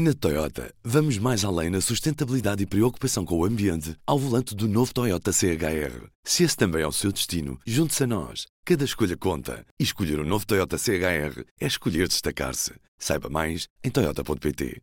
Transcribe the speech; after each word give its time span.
Na 0.00 0.14
Toyota, 0.14 0.72
vamos 0.84 1.18
mais 1.18 1.44
além 1.44 1.70
na 1.70 1.80
sustentabilidade 1.80 2.62
e 2.62 2.66
preocupação 2.66 3.24
com 3.24 3.36
o 3.36 3.44
ambiente 3.44 3.96
ao 4.06 4.16
volante 4.16 4.54
do 4.54 4.68
novo 4.68 4.94
Toyota 4.94 5.32
CHR. 5.32 6.06
Se 6.22 6.44
esse 6.44 6.56
também 6.56 6.82
é 6.82 6.86
o 6.86 6.92
seu 6.92 7.10
destino, 7.10 7.58
junte-se 7.66 8.04
a 8.04 8.06
nós. 8.06 8.46
Cada 8.64 8.84
escolha 8.84 9.16
conta. 9.16 9.66
E 9.76 9.82
escolher 9.82 10.20
o 10.20 10.22
um 10.22 10.24
novo 10.24 10.46
Toyota 10.46 10.78
CHR 10.78 11.42
é 11.60 11.66
escolher 11.66 12.06
destacar-se. 12.06 12.74
Saiba 12.96 13.28
mais 13.28 13.66
em 13.82 13.90
Toyota.pt. 13.90 14.80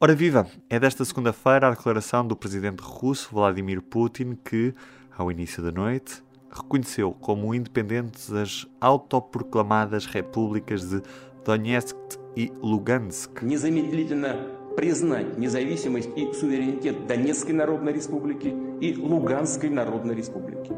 Ora 0.00 0.14
viva! 0.14 0.48
É 0.70 0.80
desta 0.80 1.04
segunda-feira 1.04 1.68
a 1.68 1.72
declaração 1.72 2.26
do 2.26 2.34
presidente 2.34 2.80
russo 2.80 3.28
Vladimir 3.32 3.82
Putin 3.82 4.34
que, 4.34 4.74
ao 5.14 5.30
início 5.30 5.62
da 5.62 5.72
noite, 5.72 6.22
reconheceu 6.50 7.12
como 7.12 7.54
independentes 7.54 8.32
as 8.32 8.66
autoproclamadas 8.80 10.06
repúblicas 10.06 10.88
de 10.88 11.02
Donetsk 11.44 12.23
и 12.35 12.51
Луганск. 12.61 13.41
Незамедлительно 13.41 14.35
признать 14.75 15.37
независимость 15.37 16.09
и 16.15 16.31
суверенитет 16.33 17.05
Донецкой 17.05 17.53
Народной 17.53 17.91
Республики 17.91 18.55
и 18.79 18.95
Луганской 18.95 19.69
Народной 19.69 20.15
Республики. 20.15 20.71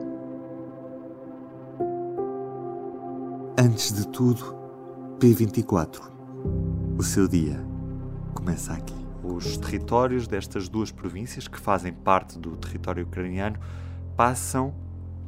Antes 3.58 3.94
de 3.94 4.08
tudo, 4.08 4.56
P24. 5.20 6.02
O 6.98 7.04
seu 7.04 7.28
dia 7.28 7.64
começa 8.34 8.74
aqui. 8.74 8.96
Os 9.24 9.56
territórios 9.58 10.28
destas 10.28 10.68
duas 10.68 10.92
províncias, 10.92 11.48
que 11.48 11.60
fazem 11.60 11.94
parte 11.94 12.40
do 12.40 12.58
território 12.58 13.06
ucraniano, 13.06 13.60
passam, 14.18 14.74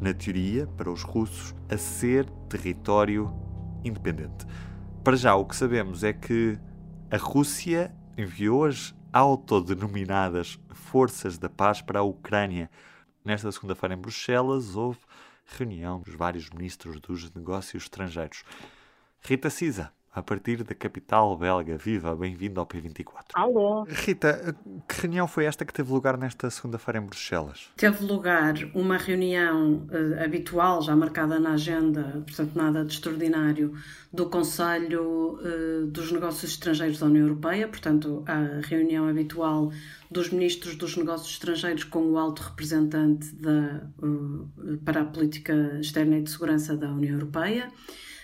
na 0.01 0.13
teoria, 0.15 0.67
para 0.75 0.89
os 0.89 1.03
russos, 1.03 1.53
a 1.69 1.77
ser 1.77 2.25
território 2.49 3.31
independente. 3.83 4.47
Para 5.04 5.16
já, 5.16 5.34
o 5.34 5.44
que 5.44 5.56
sabemos 5.56 6.04
é 6.04 6.12
que 6.12 6.58
a 7.10 7.16
Rússia 7.16 7.94
enviou 8.16 8.66
as 8.66 8.94
autodenominadas 9.12 10.58
Forças 10.70 11.38
da 11.38 11.48
Paz 11.48 11.80
para 11.80 12.00
a 12.00 12.02
Ucrânia. 12.02 12.70
Nesta 13.24 13.50
segunda-feira, 13.50 13.94
em 13.94 13.98
Bruxelas, 13.98 14.76
houve 14.76 14.98
reunião 15.46 16.00
dos 16.00 16.14
vários 16.14 16.50
ministros 16.50 17.00
dos 17.00 17.32
negócios 17.32 17.84
estrangeiros. 17.84 18.42
Rita 19.20 19.48
Cisa, 19.48 19.92
a 20.18 20.22
partir 20.22 20.62
da 20.64 20.74
capital 20.74 21.36
belga. 21.36 21.76
Viva, 21.78 22.14
bem-vindo 22.14 22.60
ao 22.60 22.66
P24. 22.66 23.30
Alô. 23.34 23.84
Rita, 23.84 24.56
que 24.88 25.02
reunião 25.02 25.28
foi 25.28 25.44
esta 25.44 25.64
que 25.64 25.72
teve 25.72 25.92
lugar 25.92 26.18
nesta 26.18 26.50
segunda-feira 26.50 26.98
em 26.98 27.02
Bruxelas? 27.02 27.70
Teve 27.76 28.04
lugar 28.04 28.54
uma 28.74 28.96
reunião 28.96 29.86
uh, 29.88 30.22
habitual, 30.24 30.82
já 30.82 30.94
marcada 30.96 31.38
na 31.38 31.52
agenda, 31.52 32.22
portanto 32.26 32.54
nada 32.54 32.84
de 32.84 32.92
extraordinário, 32.92 33.74
do 34.12 34.26
Conselho 34.26 35.38
uh, 35.40 35.86
dos 35.86 36.10
Negócios 36.10 36.52
Estrangeiros 36.52 36.98
da 36.98 37.06
União 37.06 37.26
Europeia, 37.26 37.68
portanto 37.68 38.24
a 38.26 38.60
reunião 38.66 39.08
habitual 39.08 39.70
dos 40.10 40.30
ministros 40.30 40.74
dos 40.74 40.96
negócios 40.96 41.30
estrangeiros 41.30 41.84
com 41.84 42.00
o 42.00 42.18
alto 42.18 42.42
representante 42.42 43.34
da, 43.36 43.82
uh, 44.02 44.78
para 44.84 45.02
a 45.02 45.04
política 45.04 45.78
externa 45.80 46.18
e 46.18 46.22
de 46.22 46.30
segurança 46.30 46.76
da 46.76 46.88
União 46.90 47.14
Europeia. 47.14 47.70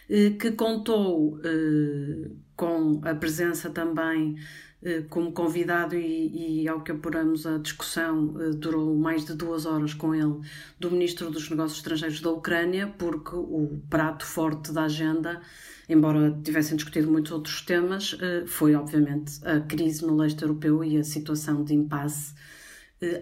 Eh, 0.08 0.30
que 0.38 0.52
contou 0.52 1.40
eh, 1.42 2.30
com 2.54 3.00
a 3.04 3.14
presença 3.14 3.70
também 3.70 4.36
eh, 4.82 5.02
como 5.08 5.32
convidado 5.32 5.94
e, 5.96 6.62
e, 6.62 6.68
ao 6.68 6.82
que 6.82 6.92
apuramos 6.92 7.46
a 7.46 7.56
discussão 7.56 8.34
durou 8.58 8.94
mais 8.96 9.24
de 9.24 9.34
duas 9.34 9.64
horas 9.64 9.94
com 9.94 10.14
ele 10.14 10.40
do 10.78 10.90
Ministro 10.90 11.30
dos 11.30 11.48
Negócios 11.48 11.78
Estrangeiros 11.78 12.20
da 12.20 12.30
Ucrânia 12.30 12.92
porque 12.98 13.34
o 13.34 13.80
prato 13.88 14.26
forte 14.26 14.72
da 14.72 14.84
agenda 14.84 15.40
embora 15.88 16.38
tivessem 16.44 16.76
discutido 16.76 17.10
muitos 17.10 17.32
outros 17.32 17.62
temas 17.62 18.16
foi 18.46 18.74
obviamente 18.74 19.40
a 19.46 19.60
crise 19.60 20.06
no 20.06 20.16
leste 20.16 20.42
europeu 20.42 20.84
e 20.84 20.98
a 20.98 21.04
situação 21.04 21.64
de 21.64 21.74
impasse 21.74 22.34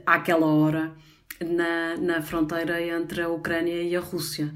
àquela 0.04 0.46
hora 0.46 0.92
na, 1.40 1.96
na 1.96 2.22
fronteira 2.22 2.82
entre 2.82 3.22
a 3.22 3.28
Ucrânia 3.28 3.82
e 3.82 3.94
a 3.96 4.00
Rússia 4.00 4.52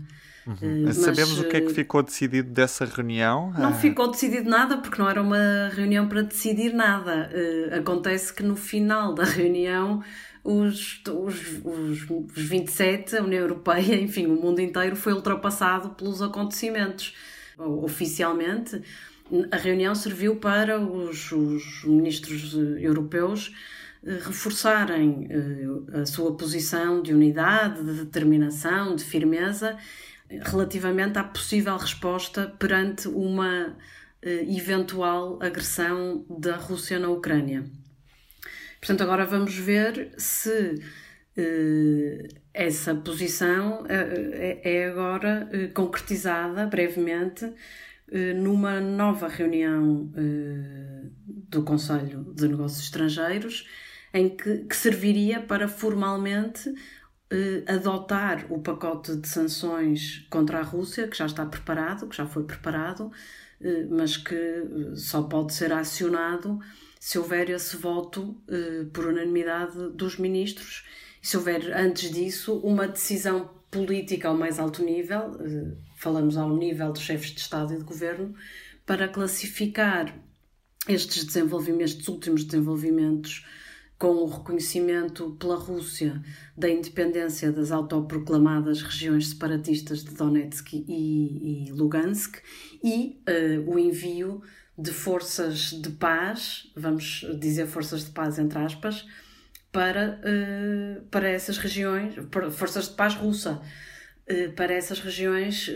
Uhum. 0.46 0.84
Mas, 0.84 0.96
Sabemos 0.98 1.40
o 1.40 1.48
que 1.48 1.56
é 1.56 1.60
que 1.60 1.72
eh, 1.72 1.74
ficou 1.74 2.02
decidido 2.02 2.50
dessa 2.50 2.84
reunião? 2.84 3.52
Não 3.58 3.70
ah. 3.70 3.74
ficou 3.74 4.08
decidido 4.10 4.48
nada, 4.48 4.78
porque 4.78 5.00
não 5.00 5.10
era 5.10 5.20
uma 5.20 5.68
reunião 5.74 6.08
para 6.08 6.22
decidir 6.22 6.72
nada. 6.72 7.30
Uh, 7.32 7.74
acontece 7.74 8.32
que 8.32 8.44
no 8.44 8.54
final 8.54 9.12
da 9.12 9.24
reunião 9.24 10.02
os, 10.44 11.02
os, 11.08 11.60
os, 11.64 12.08
os 12.08 12.42
27, 12.42 13.16
a 13.16 13.22
União 13.24 13.42
Europeia, 13.42 13.96
enfim, 14.00 14.26
o 14.26 14.40
mundo 14.40 14.60
inteiro 14.60 14.94
foi 14.94 15.12
ultrapassado 15.12 15.90
pelos 15.90 16.22
acontecimentos. 16.22 17.14
Oficialmente, 17.58 18.80
a 19.50 19.56
reunião 19.56 19.94
serviu 19.94 20.36
para 20.36 20.78
os, 20.78 21.32
os 21.32 21.82
ministros 21.84 22.54
europeus 22.54 23.52
reforçarem 24.04 25.26
a 25.92 26.06
sua 26.06 26.36
posição 26.36 27.02
de 27.02 27.12
unidade, 27.12 27.82
de 27.82 28.04
determinação, 28.04 28.94
de 28.94 29.02
firmeza 29.02 29.76
relativamente 30.30 31.18
à 31.18 31.24
possível 31.24 31.76
resposta 31.76 32.54
perante 32.58 33.08
uma 33.08 33.76
eh, 34.22 34.44
eventual 34.48 35.38
agressão 35.40 36.24
da 36.28 36.56
Rússia 36.56 36.98
na 36.98 37.08
Ucrânia. 37.08 37.64
Portanto, 38.80 39.02
agora 39.02 39.24
vamos 39.24 39.54
ver 39.56 40.12
se 40.16 40.82
eh, 41.36 42.28
essa 42.52 42.94
posição 42.94 43.84
eh, 43.88 44.60
é 44.64 44.88
agora 44.88 45.48
concretizada 45.74 46.66
brevemente 46.66 47.52
numa 48.36 48.80
nova 48.80 49.26
reunião 49.26 50.08
do 51.26 51.64
Conselho 51.64 52.32
de 52.32 52.46
Negócios 52.46 52.84
Estrangeiros, 52.84 53.68
em 54.14 54.28
que, 54.28 54.58
que 54.58 54.76
serviria 54.76 55.40
para 55.40 55.66
formalmente 55.66 56.72
adotar 57.66 58.46
o 58.50 58.60
pacote 58.60 59.16
de 59.16 59.28
sanções 59.28 60.26
contra 60.30 60.60
a 60.60 60.62
Rússia, 60.62 61.08
que 61.08 61.16
já 61.16 61.26
está 61.26 61.44
preparado, 61.44 62.06
que 62.06 62.16
já 62.16 62.26
foi 62.26 62.44
preparado, 62.44 63.10
eh, 63.60 63.86
mas 63.90 64.16
que 64.16 64.34
eh, 64.34 64.94
só 64.94 65.22
pode 65.22 65.52
ser 65.52 65.72
acionado 65.72 66.60
se 67.00 67.18
houver 67.18 67.50
esse 67.50 67.76
voto 67.76 68.42
por 68.92 69.06
unanimidade 69.06 69.90
dos 69.90 70.18
ministros. 70.18 70.84
Se 71.22 71.36
houver, 71.36 71.72
antes 71.76 72.10
disso, 72.10 72.58
uma 72.58 72.88
decisão 72.88 73.50
política 73.70 74.28
ao 74.28 74.36
mais 74.36 74.58
alto 74.58 74.82
nível, 74.82 75.38
falamos 75.96 76.36
ao 76.36 76.56
nível 76.56 76.90
dos 76.92 77.02
chefes 77.02 77.30
de 77.30 77.40
Estado 77.40 77.74
e 77.74 77.78
de 77.78 77.84
Governo, 77.84 78.34
para 78.84 79.06
classificar 79.06 80.18
estes 80.88 81.24
desenvolvimentos, 81.24 81.92
estes 81.92 82.08
últimos 82.08 82.44
desenvolvimentos 82.44 83.44
com 83.98 84.08
o 84.08 84.26
reconhecimento 84.26 85.36
pela 85.40 85.56
Rússia 85.56 86.22
da 86.56 86.68
independência 86.68 87.50
das 87.50 87.72
autoproclamadas 87.72 88.82
regiões 88.82 89.28
separatistas 89.28 90.04
de 90.04 90.14
Donetsk 90.14 90.74
e, 90.74 91.68
e 91.68 91.72
Lugansk 91.72 92.36
e 92.84 93.22
uh, 93.26 93.70
o 93.70 93.78
envio 93.78 94.42
de 94.78 94.90
forças 94.90 95.70
de 95.70 95.90
paz, 95.90 96.70
vamos 96.76 97.26
dizer 97.40 97.66
forças 97.66 98.04
de 98.04 98.10
paz 98.10 98.38
entre 98.38 98.58
aspas, 98.58 99.06
para, 99.72 100.20
uh, 100.20 101.02
para 101.06 101.28
essas 101.28 101.56
regiões, 101.56 102.14
forças 102.52 102.90
de 102.90 102.94
paz 102.94 103.14
russa, 103.14 103.62
uh, 104.30 104.52
para 104.52 104.74
essas 104.74 105.00
regiões 105.00 105.70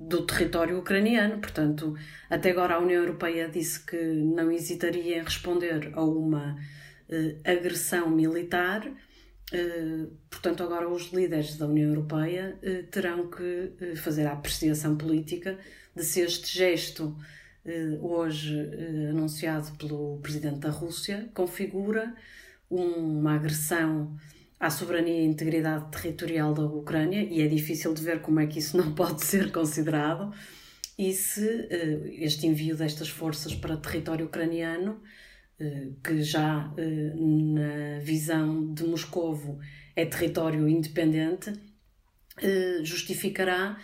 do 0.00 0.24
território 0.24 0.78
ucraniano. 0.78 1.38
Portanto, 1.40 1.94
até 2.30 2.52
agora 2.52 2.76
a 2.76 2.78
União 2.78 3.02
Europeia 3.02 3.50
disse 3.50 3.84
que 3.84 3.96
não 4.02 4.50
hesitaria 4.50 5.18
em 5.18 5.22
responder 5.22 5.90
a 5.92 6.02
uma 6.02 6.56
agressão 7.44 8.10
militar. 8.10 8.86
Uh, 9.52 10.06
portanto, 10.30 10.62
agora 10.62 10.88
os 10.88 11.12
líderes 11.12 11.56
da 11.56 11.66
União 11.66 11.88
Europeia 11.88 12.56
uh, 12.62 12.86
terão 12.88 13.28
que 13.28 13.96
fazer 13.96 14.26
a 14.26 14.32
apreciação 14.32 14.96
política 14.96 15.58
de 15.94 16.04
se 16.04 16.20
este 16.20 16.56
gesto, 16.56 17.16
hoje 18.00 18.56
anunciado 19.10 19.76
pelo 19.76 20.18
presidente 20.22 20.60
da 20.60 20.70
Rússia, 20.70 21.28
configura 21.34 22.14
uma 22.70 23.34
agressão 23.34 24.16
à 24.58 24.70
soberania 24.70 25.20
e 25.20 25.26
integridade 25.26 25.90
territorial 25.90 26.54
da 26.54 26.62
Ucrânia, 26.62 27.22
e 27.22 27.42
é 27.42 27.48
difícil 27.48 27.92
de 27.92 28.02
ver 28.02 28.22
como 28.22 28.40
é 28.40 28.46
que 28.46 28.60
isso 28.60 28.76
não 28.78 28.94
pode 28.94 29.24
ser 29.24 29.50
considerado, 29.52 30.32
e 30.96 31.12
se 31.12 31.68
este 32.18 32.46
envio 32.46 32.76
destas 32.76 33.08
forças 33.08 33.54
para 33.54 33.76
território 33.76 34.26
ucraniano 34.26 35.02
eh, 35.02 35.29
que 36.02 36.22
já 36.22 36.72
eh, 36.76 37.12
na 37.14 37.98
visão 38.00 38.72
de 38.72 38.84
Moscovo 38.84 39.58
é 39.94 40.06
território 40.06 40.68
independente, 40.68 41.52
eh, 42.42 42.80
justificará 42.82 43.78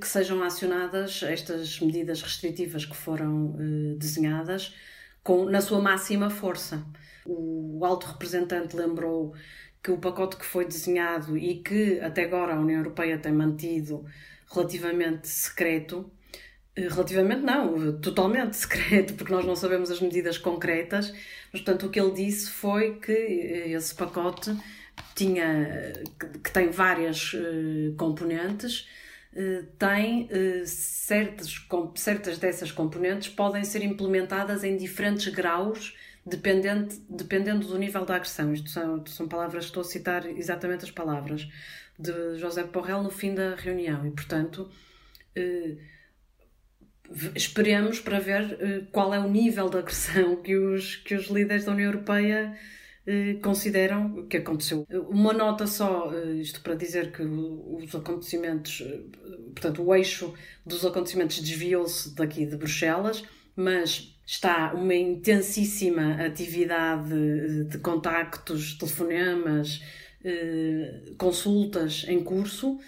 que 0.00 0.06
sejam 0.06 0.42
acionadas 0.42 1.22
estas 1.22 1.78
medidas 1.80 2.22
restritivas 2.22 2.86
que 2.86 2.96
foram 2.96 3.54
desenhadas 3.98 4.74
com, 5.22 5.44
na 5.44 5.60
sua 5.60 5.80
máxima 5.80 6.30
força. 6.30 6.86
O 7.26 7.84
alto 7.84 8.06
representante 8.06 8.76
lembrou 8.76 9.34
que 9.82 9.90
o 9.90 9.98
pacote 9.98 10.36
que 10.36 10.44
foi 10.44 10.64
desenhado 10.64 11.36
e 11.36 11.56
que 11.56 12.00
até 12.00 12.24
agora 12.24 12.54
a 12.54 12.60
União 12.60 12.78
Europeia 12.78 13.18
tem 13.18 13.32
mantido 13.32 14.06
relativamente 14.50 15.28
secreto 15.28 16.10
Relativamente 16.76 17.42
não, 17.42 18.00
totalmente 18.00 18.56
secreto, 18.56 19.14
porque 19.14 19.32
nós 19.32 19.44
não 19.44 19.54
sabemos 19.54 19.90
as 19.90 20.00
medidas 20.00 20.38
concretas, 20.38 21.10
Mas, 21.52 21.62
portanto, 21.62 21.86
o 21.86 21.90
que 21.90 22.00
ele 22.00 22.12
disse 22.12 22.50
foi 22.50 22.96
que 22.98 23.12
esse 23.12 23.94
pacote 23.94 24.56
tinha, 25.14 25.92
que, 26.42 26.50
tem 26.50 26.70
várias 26.70 27.32
uh, 27.32 27.94
componentes, 27.96 28.88
tem 29.80 30.28
certas, 30.64 31.66
certas 31.96 32.38
dessas 32.38 32.70
componentes 32.70 33.28
podem 33.28 33.64
ser 33.64 33.82
implementadas 33.82 34.62
em 34.62 34.76
diferentes 34.76 35.26
graus, 35.34 35.96
dependendo, 36.24 36.94
dependendo 37.08 37.66
do 37.66 37.76
nível 37.76 38.04
da 38.04 38.14
agressão. 38.14 38.52
Isto 38.52 38.70
são, 38.70 39.04
são 39.06 39.28
palavras, 39.28 39.64
estou 39.64 39.80
a 39.80 39.84
citar 39.84 40.24
exatamente 40.26 40.84
as 40.84 40.90
palavras 40.92 41.48
de 41.98 42.38
José 42.38 42.64
Borrell 42.64 43.02
no 43.02 43.10
fim 43.10 43.34
da 43.34 43.54
reunião 43.54 44.06
e, 44.06 44.10
portanto, 44.10 44.70
esperemos 47.34 48.00
para 48.00 48.18
ver 48.18 48.88
qual 48.90 49.12
é 49.12 49.18
o 49.18 49.28
nível 49.28 49.68
de 49.68 49.78
agressão 49.78 50.36
que 50.42 50.56
os, 50.56 50.96
que 50.96 51.14
os 51.14 51.26
líderes 51.28 51.64
da 51.64 51.72
União 51.72 51.86
Europeia 51.86 52.56
eh, 53.06 53.34
consideram 53.42 54.26
que 54.28 54.38
aconteceu. 54.38 54.86
Uma 55.10 55.32
nota 55.34 55.66
só, 55.66 56.10
eh, 56.14 56.36
isto 56.36 56.62
para 56.62 56.74
dizer 56.74 57.12
que 57.12 57.22
os 57.22 57.94
acontecimentos, 57.94 58.80
eh, 58.80 59.00
portanto, 59.54 59.82
o 59.82 59.94
eixo 59.94 60.32
dos 60.64 60.86
acontecimentos 60.86 61.38
desviou-se 61.40 62.14
daqui 62.14 62.46
de 62.46 62.56
Bruxelas, 62.56 63.22
mas 63.54 64.16
está 64.26 64.72
uma 64.72 64.94
intensíssima 64.94 66.14
atividade 66.24 67.64
de 67.64 67.78
contactos, 67.78 68.74
telefonemas, 68.78 69.82
consultas 71.18 72.06
em 72.08 72.24
curso, 72.24 72.78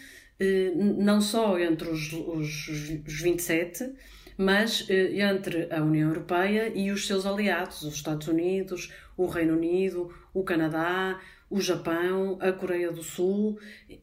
não 0.74 1.20
só 1.20 1.58
entre 1.58 1.88
os, 1.88 2.12
os, 2.12 2.68
os 3.06 3.20
27, 3.20 3.92
mas 4.36 4.86
entre 4.90 5.68
a 5.72 5.82
União 5.82 6.08
Europeia 6.08 6.70
e 6.74 6.90
os 6.90 7.06
seus 7.06 7.24
aliados, 7.24 7.82
os 7.82 7.94
Estados 7.94 8.28
Unidos, 8.28 8.92
o 9.16 9.26
Reino 9.26 9.54
Unido, 9.54 10.14
o 10.34 10.44
Canadá, 10.44 11.18
o 11.48 11.60
Japão, 11.60 12.38
a 12.40 12.52
Coreia 12.52 12.90
do 12.90 13.02
Sul, 13.02 13.58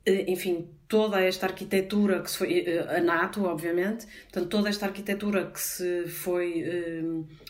eh, 0.05 0.31
enfim, 0.31 0.69
toda 0.87 1.19
esta 1.21 1.45
arquitetura 1.45 2.21
que 2.21 2.31
se 2.31 2.37
foi, 2.37 2.59
eh, 2.59 2.97
a 2.97 3.01
NATO, 3.01 3.43
obviamente, 3.43 4.07
portanto, 4.23 4.47
toda 4.47 4.69
esta 4.69 4.85
arquitetura 4.85 5.47
que 5.47 5.59
se 5.59 6.07
foi 6.07 6.61
eh, 6.61 7.03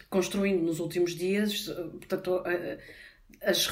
construindo 0.10 0.64
nos 0.64 0.80
últimos 0.80 1.12
dias, 1.16 1.68
portanto, 1.68 2.44
as, 3.42 3.68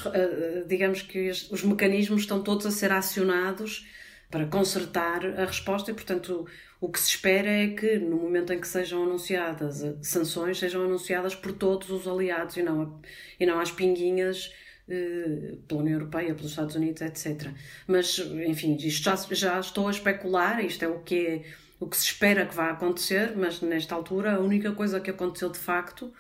digamos 0.68 1.02
que 1.02 1.30
os 1.30 1.64
mecanismos 1.64 2.22
estão 2.22 2.44
todos 2.44 2.66
a 2.66 2.72
ser 2.72 2.92
acionados 2.92 3.88
para 4.32 4.48
consertar 4.48 5.26
a 5.26 5.46
resposta 5.46 5.92
e, 5.92 5.94
portanto, 5.94 6.48
o 6.80 6.90
que 6.90 7.00
se 7.00 7.10
espera 7.10 7.50
é 7.50 7.68
que 7.68 8.00
no 8.00 8.16
momento 8.16 8.54
em 8.54 8.60
que 8.60 8.68
sejam 8.68 9.04
anunciadas 9.04 9.84
sanções, 10.02 10.58
sejam 10.58 10.84
anunciadas 10.84 11.36
por 11.36 11.52
todos 11.52 11.90
os 11.92 12.08
aliados 12.08 12.56
e 12.58 12.64
não, 12.64 13.00
e 13.40 13.46
não 13.46 13.60
às 13.60 13.72
pinguinhas 13.72 14.52
eh, 14.90 15.58
pela 15.68 15.82
União 15.82 16.00
Europeia, 16.00 16.34
pelos 16.34 16.52
Estados 16.52 16.76
Unidos, 16.76 17.02
etc. 17.02 17.50
Mas, 17.86 18.18
enfim, 18.18 18.76
isto 18.78 19.04
já, 19.04 19.16
já 19.16 19.60
estou 19.60 19.88
a 19.88 19.92
especular, 19.92 20.64
isto 20.64 20.84
é 20.84 20.88
o 20.88 21.00
que, 21.00 21.28
é, 21.28 21.44
o 21.80 21.88
que 21.88 21.98
se 21.98 22.06
espera 22.06 22.46
que 22.46 22.56
vá 22.56 22.72
acontecer, 22.72 23.34
mas 23.36 23.62
nesta 23.62 23.94
altura 23.94 24.36
a 24.36 24.40
única 24.40 24.72
coisa 24.72 25.00
que 25.00 25.12
aconteceu 25.12 25.50
de 25.50 25.60
facto 25.60 26.12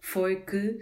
foi 0.00 0.36
que 0.36 0.80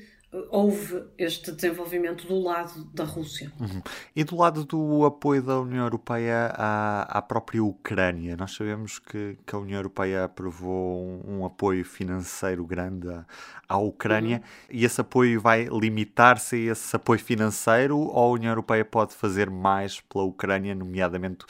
houve 0.50 1.04
este 1.18 1.52
desenvolvimento 1.52 2.26
do 2.26 2.38
lado 2.40 2.84
da 2.92 3.04
Rússia. 3.04 3.52
Uhum. 3.60 3.82
E 4.14 4.24
do 4.24 4.36
lado 4.36 4.64
do 4.64 5.04
apoio 5.04 5.42
da 5.42 5.60
União 5.60 5.84
Europeia 5.84 6.52
à, 6.54 7.18
à 7.18 7.22
própria 7.22 7.62
Ucrânia, 7.62 8.36
nós 8.36 8.54
sabemos 8.54 8.98
que, 8.98 9.38
que 9.46 9.54
a 9.54 9.58
União 9.58 9.78
Europeia 9.78 10.24
aprovou 10.24 11.04
um, 11.04 11.38
um 11.38 11.44
apoio 11.46 11.84
financeiro 11.84 12.64
grande 12.64 13.08
à, 13.08 13.24
à 13.68 13.78
Ucrânia 13.78 14.38
uhum. 14.38 14.76
e 14.78 14.84
esse 14.84 15.00
apoio 15.00 15.40
vai 15.40 15.64
limitar-se 15.64 16.56
a 16.56 16.72
esse 16.72 16.96
apoio 16.96 17.20
financeiro 17.20 17.98
ou 17.98 18.18
a 18.18 18.30
União 18.30 18.50
Europeia 18.50 18.84
pode 18.84 19.14
fazer 19.14 19.50
mais 19.50 20.00
pela 20.00 20.24
Ucrânia, 20.24 20.74
nomeadamente 20.74 21.44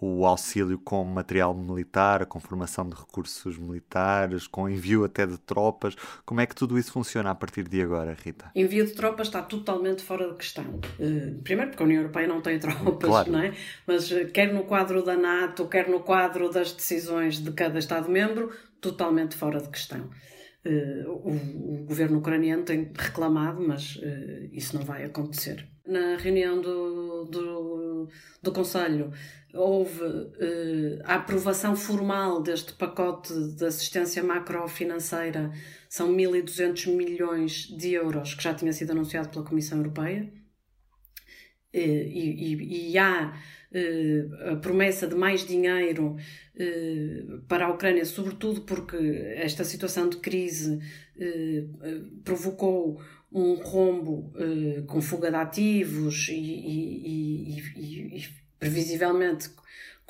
o 0.00 0.24
auxílio 0.24 0.78
com 0.78 1.04
material 1.04 1.54
militar, 1.54 2.24
com 2.24 2.40
formação 2.40 2.88
de 2.88 2.96
recursos 2.96 3.58
militares, 3.58 4.46
com 4.46 4.68
envio 4.68 5.04
até 5.04 5.26
de 5.26 5.36
tropas. 5.38 5.94
Como 6.24 6.40
é 6.40 6.46
que 6.46 6.54
tudo 6.54 6.78
isso 6.78 6.90
funciona 6.90 7.30
a 7.30 7.34
partir 7.34 7.68
de 7.68 7.82
agora, 7.82 8.16
Rita? 8.18 8.50
Envio 8.54 8.86
de 8.86 8.92
tropas 8.92 9.26
está 9.26 9.42
totalmente 9.42 10.02
fora 10.02 10.30
de 10.30 10.36
questão. 10.36 10.80
Eh, 10.98 11.34
primeiro 11.44 11.70
porque 11.70 11.82
a 11.82 11.86
União 11.86 12.00
Europeia 12.00 12.26
não 12.26 12.40
tem 12.40 12.58
tropas, 12.58 13.08
claro. 13.08 13.30
não 13.30 13.40
é? 13.40 13.52
Mas 13.86 14.10
eh, 14.10 14.24
quer 14.24 14.54
no 14.54 14.64
quadro 14.64 15.04
da 15.04 15.16
NATO, 15.16 15.68
quer 15.68 15.88
no 15.88 16.00
quadro 16.00 16.48
das 16.48 16.72
decisões 16.72 17.38
de 17.38 17.52
cada 17.52 17.78
Estado-membro, 17.78 18.50
totalmente 18.80 19.36
fora 19.36 19.60
de 19.60 19.68
questão. 19.68 20.08
Uh, 20.64 21.10
o, 21.10 21.84
governo 21.86 22.18
ucraniano 22.18 22.64
tem 22.64 22.92
reclamado, 22.94 23.66
mas 23.66 23.98
isso 24.52 24.76
não 24.76 24.84
vai 24.84 25.04
acontecer. 25.04 25.66
Na 25.86 26.16
reunião 26.16 26.60
do, 26.60 27.24
do, 27.24 28.08
do 28.42 28.52
Conselho 28.52 29.12
houve 29.52 30.02
uh, 30.02 31.00
a 31.04 31.16
aprovação 31.16 31.74
formal 31.74 32.42
deste 32.42 32.72
pacote 32.74 33.32
de 33.54 33.64
assistência 33.64 34.22
macrofinanceira, 34.22 35.50
são 35.88 36.14
1.200 36.14 36.94
milhões 36.94 37.66
de 37.66 37.92
euros, 37.92 38.34
que 38.34 38.42
já 38.42 38.54
tinha 38.54 38.72
sido 38.72 38.92
anunciado 38.92 39.28
pela 39.28 39.44
Comissão 39.44 39.78
Europeia, 39.78 40.32
e, 41.72 41.80
e, 41.80 42.90
e 42.92 42.98
há 42.98 43.32
uh, 43.72 44.50
a 44.52 44.56
promessa 44.56 45.06
de 45.06 45.14
mais 45.14 45.46
dinheiro 45.46 46.16
uh, 46.16 47.40
para 47.48 47.66
a 47.66 47.70
Ucrânia, 47.70 48.04
sobretudo 48.04 48.62
porque 48.62 48.96
esta 49.36 49.64
situação 49.64 50.08
de 50.08 50.18
crise 50.18 50.78
provocou 52.24 52.98
um 53.32 53.54
rombo 53.54 54.32
com 54.86 55.00
fuga 55.00 55.30
de 55.30 55.36
ativos 55.36 56.28
e, 56.28 57.56
e 57.56 58.28
previsivelmente 58.58 59.50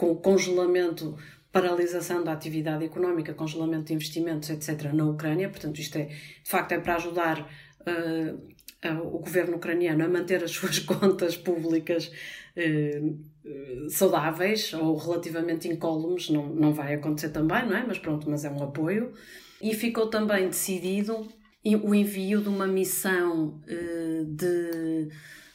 com 0.01 0.17
congelamento, 0.17 1.17
paralisação 1.53 2.25
da 2.25 2.33
atividade 2.33 2.85
económica, 2.85 3.35
congelamento 3.35 3.85
de 3.85 3.93
investimentos, 3.93 4.49
etc., 4.49 4.93
na 4.95 5.05
Ucrânia. 5.05 5.51
Portanto, 5.51 5.79
isto 5.79 5.97
é, 5.99 6.05
de 6.07 6.51
facto, 6.51 6.73
é 6.73 6.81
para 6.81 6.97
ajudar 6.97 7.41
uh, 7.81 8.99
o 9.15 9.19
governo 9.19 9.57
ucraniano 9.57 10.03
a 10.03 10.09
manter 10.09 10.43
as 10.43 10.53
suas 10.57 10.79
contas 10.79 11.37
públicas 11.37 12.11
uh, 12.57 13.91
saudáveis 13.91 14.73
ou 14.73 14.97
relativamente 14.97 15.69
incólumes. 15.69 16.31
Não, 16.31 16.49
não 16.49 16.73
vai 16.73 16.95
acontecer 16.95 17.29
também, 17.29 17.67
não 17.67 17.77
é? 17.77 17.85
Mas 17.87 17.99
pronto, 17.99 18.29
mas 18.31 18.45
é 18.45 18.51
um 18.51 18.63
apoio. 18.63 19.13
E 19.61 19.75
ficou 19.75 20.07
também 20.07 20.49
decidido 20.49 21.29
o 21.65 21.95
envio 21.95 22.41
de 22.41 22.49
uma 22.49 22.67
missão 22.67 23.61
uh, 23.65 24.25
de 24.25 25.09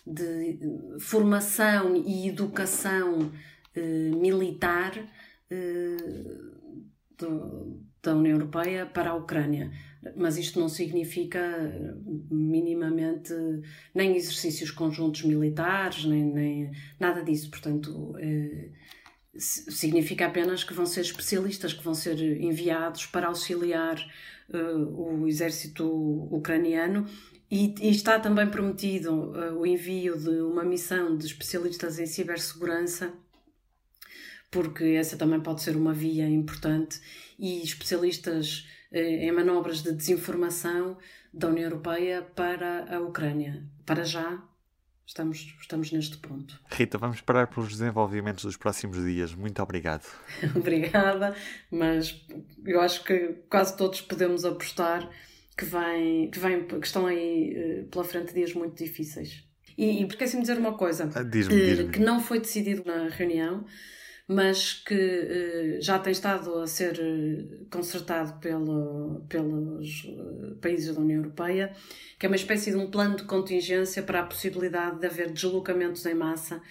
de 0.05 0.59
formação 0.99 1.95
e 1.95 2.27
educação 2.27 3.31
eh, 3.73 3.81
militar 3.81 4.93
eh, 5.49 5.97
da 8.03 8.15
União 8.15 8.33
Europeia 8.33 8.85
para 8.85 9.09
a 9.09 9.15
Ucrânia. 9.15 9.71
Mas 10.15 10.37
isto 10.37 10.59
não 10.59 10.69
significa 10.69 11.41
minimamente 12.29 13.33
nem 13.95 14.15
exercícios 14.15 14.69
conjuntos 14.69 15.23
militares, 15.23 16.05
nem, 16.05 16.23
nem 16.23 16.71
nada 16.99 17.23
disso. 17.23 17.49
Portanto, 17.49 18.13
eh, 18.19 18.69
significa 19.37 20.27
apenas 20.27 20.63
que 20.63 20.73
vão 20.73 20.85
ser 20.85 21.01
especialistas 21.01 21.73
que 21.73 21.83
vão 21.83 21.93
ser 21.93 22.19
enviados 22.19 23.05
para 23.05 23.27
auxiliar 23.27 23.97
o 24.47 25.27
exército 25.27 25.85
ucraniano 26.31 27.07
e, 27.49 27.75
e, 27.79 27.89
está 27.91 28.19
também 28.19 28.47
prometido 28.49 29.31
uh, 29.31 29.59
o 29.59 29.65
envio 29.65 30.17
de 30.17 30.41
uma 30.41 30.63
missão 30.63 31.15
de 31.15 31.27
especialistas 31.27 31.99
em 31.99 32.05
cibersegurança, 32.05 33.13
porque 34.49 34.83
essa 34.83 35.15
também 35.15 35.39
pode 35.39 35.61
ser 35.61 35.75
uma 35.75 35.93
via 35.93 36.27
importante, 36.27 36.99
e 37.37 37.61
especialistas 37.61 38.67
uh, 38.91 38.97
em 38.97 39.31
manobras 39.31 39.83
de 39.83 39.91
desinformação 39.93 40.97
da 41.31 41.47
União 41.47 41.65
Europeia 41.65 42.23
para 42.23 42.93
a 42.95 42.99
Ucrânia. 42.99 43.63
Para 43.85 44.03
já, 44.03 44.43
estamos, 45.05 45.55
estamos 45.61 45.91
neste 45.91 46.17
ponto. 46.17 46.59
Rita, 46.71 46.97
vamos 46.97 47.21
parar 47.21 47.47
pelos 47.47 47.69
desenvolvimentos 47.69 48.43
dos 48.43 48.57
próximos 48.57 49.03
dias. 49.03 49.33
Muito 49.33 49.61
obrigado. 49.61 50.05
Obrigada, 50.55 51.35
mas 51.71 52.25
eu 52.65 52.81
acho 52.81 53.03
que 53.03 53.35
quase 53.49 53.77
todos 53.77 54.01
podemos 54.01 54.45
apostar 54.45 55.09
que, 55.57 55.65
vem, 55.65 56.29
que, 56.29 56.39
vem, 56.39 56.65
que 56.65 56.85
estão 56.85 57.05
aí 57.05 57.83
uh, 57.83 57.87
pela 57.89 58.03
frente 58.03 58.33
dias 58.33 58.53
muito 58.53 58.75
difíceis. 58.83 59.43
E, 59.77 60.01
e 60.01 60.07
esqueci-me 60.07 60.41
de 60.41 60.47
dizer 60.47 60.59
uma 60.59 60.77
coisa 60.77 61.09
ah, 61.13 61.23
diz 61.23 61.47
-me, 61.47 61.55
diz 61.55 61.79
-me. 61.79 61.91
Que 61.91 61.99
não 61.99 62.19
foi 62.19 62.39
decidido 62.39 62.83
na 62.85 63.09
reunião, 63.09 63.65
mas 64.27 64.73
que 64.73 64.93
uh, 64.93 65.81
já 65.81 65.99
tem 65.99 66.11
estado 66.11 66.59
a 66.59 66.67
ser 66.67 66.99
consertado 67.69 68.39
pelo, 68.39 69.25
pelos 69.29 70.07
países 70.61 70.95
da 70.95 71.01
União 71.01 71.17
Europeia, 71.17 71.73
que 72.17 72.25
é 72.25 72.29
uma 72.29 72.35
espécie 72.35 72.71
de 72.71 72.77
um 72.77 72.89
plano 72.89 73.15
de 73.17 73.23
contingência 73.23 74.01
para 74.03 74.21
a 74.21 74.25
possibilidade 74.25 74.99
de 74.99 75.05
haver 75.05 75.31
deslocamentos 75.31 76.05
em 76.05 76.15
massa 76.15 76.61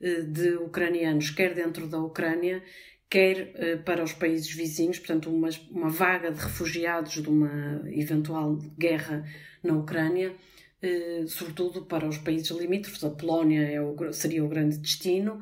de 0.00 0.54
ucranianos, 0.54 1.28
quer 1.28 1.52
dentro 1.52 1.86
da 1.86 1.98
Ucrânia, 1.98 2.62
quer 3.10 3.82
para 3.84 4.02
os 4.02 4.14
países 4.14 4.50
vizinhos, 4.50 4.98
portanto, 4.98 5.28
uma, 5.28 5.50
uma 5.70 5.90
vaga 5.90 6.30
de 6.30 6.40
refugiados 6.40 7.20
de 7.20 7.28
uma 7.28 7.82
eventual 7.86 8.56
guerra 8.78 9.22
na 9.62 9.74
Ucrânia, 9.74 10.34
eh, 10.82 11.24
sobretudo 11.26 11.82
para 11.84 12.08
os 12.08 12.16
países 12.16 12.50
limítrofes. 12.50 13.04
A 13.04 13.10
Polónia 13.10 13.62
é 13.62 13.80
o, 13.80 14.12
seria 14.12 14.42
o 14.42 14.48
grande 14.48 14.78
destino, 14.78 15.40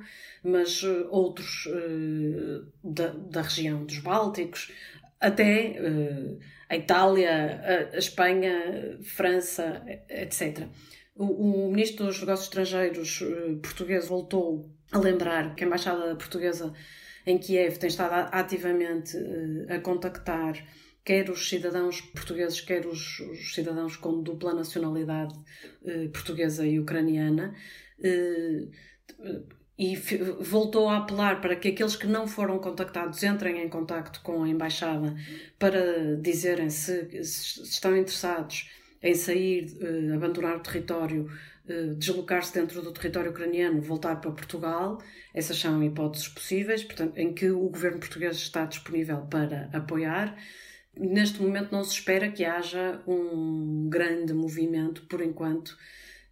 mas 0.49 0.83
eh, 0.83 1.07
outros 1.11 1.69
eh, 1.69 2.63
da, 2.83 3.09
da, 3.09 3.43
região 3.43 3.85
dos 3.85 3.99
Bálticos, 3.99 4.73
até 5.21 5.77
a 6.69 6.77
Itália, 6.77 7.61
a, 7.93 7.97
a 7.97 7.99
Espanha, 7.99 8.99
França, 9.03 9.83
etc. 10.09 10.67
O, 11.17 11.67
o, 11.67 11.71
ministro 11.71 12.07
dos 12.07 12.21
Negócios 12.21 12.49
Estrangeiros 12.49 13.25
português 13.61 14.07
voltou 14.07 14.71
a 14.93 14.99
lembrar 14.99 15.55
que 15.55 15.65
a 15.65 15.67
Embaixada 15.67 16.15
Portuguesa 16.15 16.73
em 17.27 17.37
Kiev 17.39 17.79
tem 17.79 17.89
estado 17.89 18.29
ativamente 18.33 19.17
a 19.69 19.81
contactar 19.81 20.55
quer 21.09 21.31
os 21.31 21.49
cidadãos 21.49 22.03
portugueses, 22.03 22.61
quer 22.61 22.87
os, 22.87 23.19
os 23.21 23.55
cidadãos 23.55 23.97
com 23.97 24.23
dupla 24.23 24.53
nacionalidade 24.53 25.35
eh, 25.83 26.09
portuguesa 26.09 26.67
e 26.67 26.79
ucraniana, 26.79 27.55
eh, 28.05 28.69
e 29.79 29.95
voltou 30.41 30.89
a 30.89 30.99
apelar 30.99 31.41
para 31.41 31.55
que 31.55 31.69
aqueles 31.69 31.95
que 31.95 32.07
não 32.07 32.27
foram 32.27 32.59
contactados 32.59 33.23
entrem 33.23 33.63
em 33.63 33.69
contacto 33.69 34.21
com 34.23 34.43
a 34.43 34.49
embaixada 34.49 35.15
para 35.59 36.17
dizerem 36.17 36.69
se, 36.69 37.23
se 37.23 37.63
estão 37.63 37.97
interessados 37.97 38.69
em 39.01 39.15
sair, 39.15 39.77
eh, 39.81 40.15
abandonar 40.15 40.57
o 40.57 40.61
território, 40.61 41.31
eh, 41.69 41.95
deslocar-se 41.97 42.53
dentro 42.53 42.83
do 42.83 42.93
território 42.93 43.31
ucraniano, 43.31 43.81
voltar 43.81 44.17
para 44.17 44.33
Portugal. 44.33 44.99
Essas 45.33 45.57
são 45.57 45.81
hipóteses 45.85 46.27
possíveis, 46.27 46.83
portanto, 46.83 47.17
em 47.17 47.33
que 47.33 47.49
o 47.49 47.69
governo 47.69 48.01
português 48.01 48.37
está 48.37 48.65
disponível 48.65 49.19
para 49.31 49.71
apoiar 49.73 50.37
neste 50.99 51.41
momento 51.41 51.71
não 51.73 51.85
se 51.85 51.95
espera 51.95 52.31
que 52.31 52.45
haja 52.45 53.01
um 53.07 53.89
grande 53.89 54.35
movimento, 54.35 55.03
por 55.03 55.21
enquanto, 55.23 55.77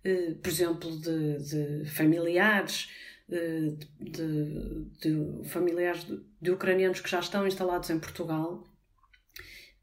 eh, 0.05 0.35
por 0.43 0.51
exemplo, 0.51 0.91
de, 1.01 1.83
de 1.83 1.91
familiares, 1.91 2.91
de, 3.29 3.77
de, 4.01 5.49
familiares 5.49 6.05
de, 6.05 6.21
de, 6.41 6.51
ucranianos 6.51 7.01
que 7.01 7.11
já 7.11 7.21
estão 7.21 7.47
instalados 7.47 7.91
em 7.91 7.99
Portugal. 7.99 8.65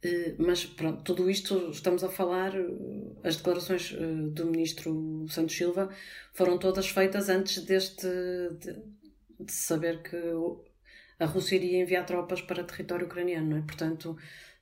Eh, 0.01 0.35
mas 0.37 0.65
pronto, 0.65 1.03
tudo 1.03 1.29
isto 1.29 1.69
estamos 1.71 2.03
a 2.03 2.09
falar, 2.09 2.53
as 3.23 3.37
declarações 3.37 3.93
do 4.31 4.45
ministro 4.45 5.25
Santos 5.29 5.55
Silva 5.55 5.89
foram 6.33 6.57
todas 6.57 6.89
feitas 6.89 7.29
antes 7.29 7.63
deste 7.63 8.07
de, 8.59 8.73
de 9.39 9.51
saber 9.51 10.01
que 10.01 10.17
a 11.19 11.25
Rússia 11.25 11.55
iria 11.55 11.81
enviar 11.81 12.05
tropas 12.05 12.41
para 12.41 12.63
território 12.63 13.05
ucraniano, 13.05 13.57
é? 13.57 13.61
Portanto, 13.61 14.17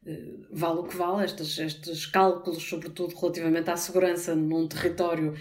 eh, 0.06 0.34
vale 0.52 0.80
o 0.80 0.84
que 0.84 0.96
vale, 0.96 1.26
estes, 1.26 1.58
estes 1.58 2.06
cálculos, 2.06 2.64
sobretudo 2.64 3.16
relativamente 3.16 3.70
à 3.70 3.78
segurança 3.78 4.36
num 4.36 4.68
território 4.68 5.34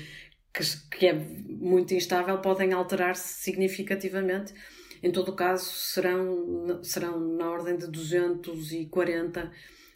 que, 0.53 0.63
que 0.99 1.07
é 1.07 1.13
muito 1.13 1.95
instável, 1.95 2.39
podem 2.39 2.73
alterar-se 2.73 3.43
significativamente. 3.43 4.55
Em 5.03 5.11
todo 5.11 5.31
o 5.31 5.37
caso, 5.37 5.65
serão, 5.65 6.83
serão 6.83 7.19
na 7.37 7.49
ordem 7.51 7.77
de 7.77 7.87
240 7.87 9.51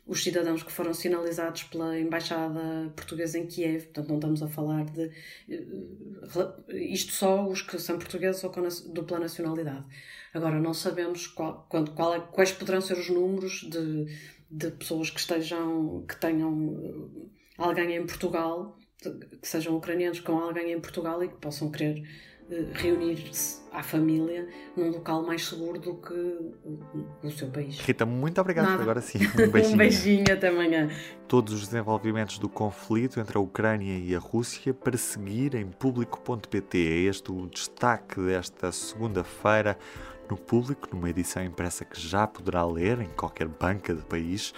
os 0.06 0.22
cidadãos 0.22 0.62
que 0.62 0.70
foram 0.70 0.92
sinalizados 0.92 1.62
pela 1.64 1.98
Embaixada 1.98 2.92
Portuguesa 2.94 3.38
em 3.38 3.46
Kiev, 3.46 3.84
portanto 3.84 4.08
não 4.08 4.16
estamos 4.16 4.42
a 4.42 4.48
falar 4.48 4.84
de 4.84 5.10
eh, 5.48 5.64
isto 6.74 7.12
só 7.12 7.46
os 7.46 7.62
que 7.62 7.78
são 7.78 7.98
portugueses 7.98 8.44
ou 8.44 8.50
com 8.50 8.60
dupla 8.92 9.18
nacionalidade. 9.18 9.84
Agora 10.34 10.60
não 10.60 10.74
sabemos 10.74 11.26
qual, 11.26 11.66
qual 11.68 12.14
é, 12.14 12.20
quais 12.20 12.52
poderão 12.52 12.82
ser 12.82 12.98
os 12.98 13.08
números 13.08 13.62
de 13.62 14.06
de 14.54 14.70
pessoas 14.70 15.10
que 15.10 15.18
estejam, 15.18 16.04
que 16.06 16.16
tenham 16.16 16.76
eh, 16.78 17.28
alguém 17.58 17.96
em 17.96 18.06
Portugal, 18.06 18.78
que 19.10 19.48
sejam 19.48 19.76
ucranianos 19.76 20.20
com 20.20 20.38
alguém 20.38 20.72
em 20.72 20.80
Portugal 20.80 21.22
e 21.22 21.28
que 21.28 21.36
possam 21.36 21.70
querer 21.70 22.02
uh, 22.50 22.72
reunir-se 22.74 23.62
à 23.72 23.82
família 23.82 24.48
num 24.76 24.90
local 24.90 25.22
mais 25.22 25.46
seguro 25.46 25.78
do 25.78 25.94
que 25.94 26.14
o, 27.22 27.30
seu 27.30 27.48
país. 27.48 27.78
Rita, 27.80 28.06
muito 28.06 28.40
obrigado. 28.40 28.66
Nada. 28.66 28.82
Agora 28.82 29.00
sim, 29.00 29.18
um 29.38 29.50
beijinho. 29.50 29.74
um 29.74 29.76
beijinho, 29.76 30.32
até 30.32 30.48
amanhã. 30.48 30.88
Todos 31.26 31.52
os 31.52 31.68
desenvolvimentos 31.68 32.38
do 32.38 32.48
conflito 32.48 33.18
entre 33.18 33.36
a 33.36 33.40
Ucrânia 33.40 33.98
e 33.98 34.14
a 34.14 34.18
Rússia 34.18 34.72
para 34.72 34.96
seguir 34.96 35.54
em 35.54 35.66
público.pt. 35.66 36.78
É 36.78 37.08
este 37.08 37.32
o 37.32 37.46
destaque 37.46 38.20
desta 38.20 38.70
segunda-feira 38.70 39.76
no 40.30 40.36
público, 40.36 40.88
numa 40.92 41.10
edição 41.10 41.44
impressa 41.44 41.84
que 41.84 42.00
já 42.00 42.26
poderá 42.26 42.64
ler 42.64 43.00
em 43.00 43.08
qualquer 43.08 43.48
banca 43.48 43.94
do 43.94 44.02
país. 44.02 44.54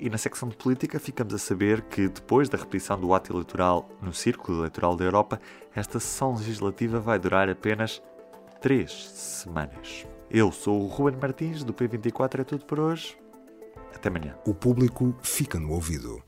E 0.00 0.08
na 0.08 0.16
secção 0.16 0.48
de 0.48 0.56
política 0.56 1.00
ficamos 1.00 1.34
a 1.34 1.38
saber 1.38 1.82
que, 1.82 2.08
depois 2.08 2.48
da 2.48 2.56
repetição 2.56 3.00
do 3.00 3.12
ato 3.12 3.32
eleitoral 3.32 3.88
no 4.00 4.12
Círculo 4.12 4.58
Eleitoral 4.58 4.94
da 4.94 5.04
Europa, 5.04 5.40
esta 5.74 5.98
sessão 5.98 6.36
legislativa 6.36 7.00
vai 7.00 7.18
durar 7.18 7.48
apenas 7.48 8.00
três 8.60 8.92
semanas. 8.92 10.06
Eu 10.30 10.52
sou 10.52 10.82
o 10.82 10.86
Ruben 10.86 11.18
Martins, 11.20 11.64
do 11.64 11.74
P24 11.74 12.40
é 12.40 12.44
tudo 12.44 12.64
por 12.64 12.78
hoje. 12.78 13.18
Até 13.92 14.08
amanhã. 14.08 14.36
O 14.46 14.54
público 14.54 15.14
fica 15.20 15.58
no 15.58 15.72
ouvido. 15.72 16.27